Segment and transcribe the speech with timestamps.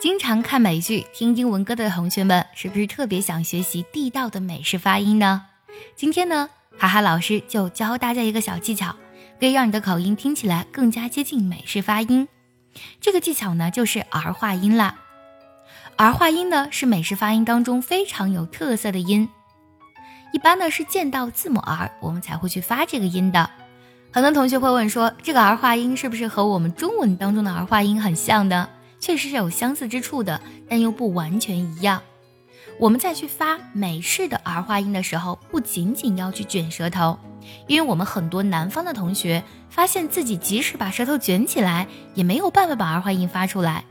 [0.00, 5.46] 经常看美剧、听英文歌的同学们，是不是特别想学习地道的美式发音呢？
[5.96, 8.94] 今天呢，哈哈老师就教大家一个小技巧，
[9.40, 12.28] 可以让你的口音听起来更加接近美式发音。
[13.00, 14.94] 这个技巧呢，就是儿化音啦。
[15.96, 19.28] 儿化音呢，是美式发音当中非常有特色的音。
[20.32, 23.50] 一般呢，是见到字母 R，我们才会去发这个音的。
[24.12, 28.68] 很多同学会问说，这个儿化音是不是和我们中文当中的儿化音很像呢？
[29.08, 30.38] 确实是有相似之处的，
[30.68, 32.02] 但又不完全一样。
[32.78, 37.18] 我们在去发美式的儿化音的时候，不仅仅要去卷舌头，
[37.66, 43.82] 因为我们很多南方的同学发现自己即使把舌头卷起来，也没有办法把儿化音发出来。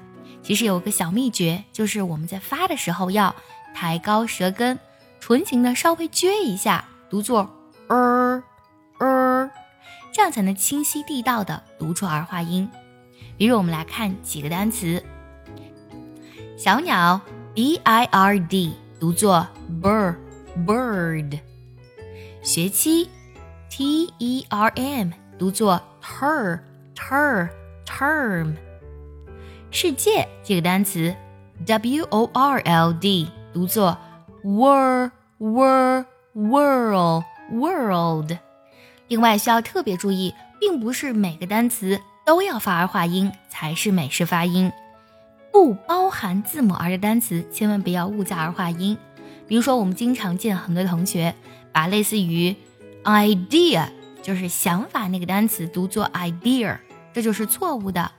[0.44, 3.34] 其实有个小秘诀，就是我们在发的时候要
[3.73, 4.77] 抬高舌根，
[5.20, 7.49] 唇形呢稍微撅一下，读作
[7.88, 8.44] 儿
[8.99, 9.49] 儿，
[10.11, 12.70] 这样才能清晰地道的读出儿化音。
[13.37, 15.03] 比如，我们来看几个单词：
[16.57, 17.21] 小鸟
[17.53, 19.47] b i r d 读作
[19.79, 20.16] bird
[20.66, 21.39] bird；
[22.41, 23.07] 学期
[23.69, 26.59] t e r m 读作 ter
[26.95, 27.47] ter
[27.85, 28.55] term；
[29.69, 31.16] 世界这个单词
[31.63, 33.95] w o r l d 读作
[34.44, 38.38] world world world world。
[39.09, 42.01] 另外，需要特别注意，并不是每个单词。
[42.28, 44.73] 都要发儿化音才是美式发音，
[45.50, 48.97] 不包含字母 R 的单词千万不要误加儿化音。
[49.47, 51.34] 比如说，我们经常见很多同学
[51.72, 52.53] 把类似于
[53.06, 53.88] idea
[54.22, 56.78] 就是想法那个单词读作 idea，
[57.14, 58.11] 这就是错误的。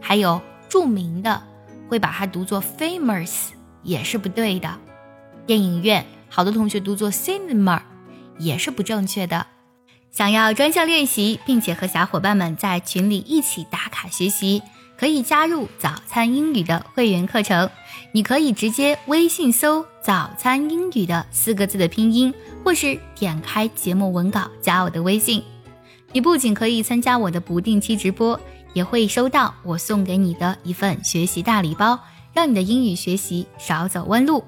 [0.00, 1.42] 还有著名的
[1.88, 3.48] 会把它读作 famous，
[3.82, 4.78] 也是不对的。
[5.46, 7.82] 电影院好多同学读作 cinema，
[8.38, 9.48] 也是不正确的。
[10.12, 14.62] 想要专项练习，并且和小伙伴们在群里一起打卡学习，
[14.94, 17.70] 可以加入“早餐英语”的会员课程。
[18.12, 25.42] 你可以直接微信搜“早餐英语”的四个字的拼音，或是点开节目文稿加我的微信。
[26.12, 28.38] 你不仅可以参加我的不定期直播，
[28.74, 31.98] 也会收到我送给你的一份学习大礼包，
[32.34, 34.44] 让你的英语学习少走弯路。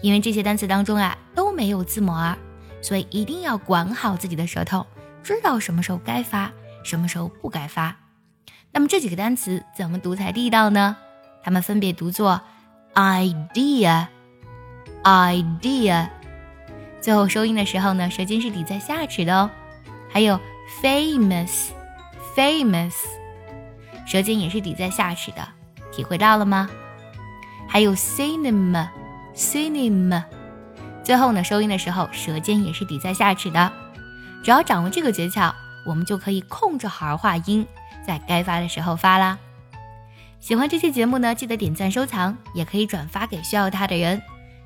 [0.00, 2.38] 因为这些单词当中啊都没有字母 R，
[2.80, 4.86] 所以一定要管好自己的舌头。
[5.22, 6.52] 知道什么时候该发，
[6.84, 7.96] 什么时候不该发。
[8.72, 10.96] 那么这几个单词怎么读才地道呢？
[11.42, 12.40] 它们分别读作
[12.94, 14.08] idea，idea。
[17.00, 19.50] 最后收音的时候呢，舌尖是抵在下齿的哦。
[20.10, 20.38] 还有
[20.82, 22.92] famous，famous，
[24.06, 25.48] 舌尖也是抵在下齿的。
[25.92, 26.68] 体会到了吗？
[27.68, 30.24] 还有 cinema，cinema。
[31.02, 33.72] 最后呢，收音的时候，舌尖也是抵在下齿的。
[34.48, 35.52] 只要掌握这个诀窍，
[35.84, 37.66] 我们就可以控制好儿化音，
[38.02, 39.36] 在该发的时候发啦。
[40.40, 44.22] 喜欢这期节目呢，记得点赞收藏，也可以转发给需要它的人。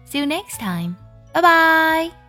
[0.09, 0.95] See you next time，
[1.33, 2.22] 拜拜。